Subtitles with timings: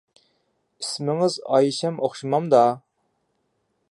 [0.83, 2.65] ئىسمىڭىز ئايشەم ئوخشىمامدا؟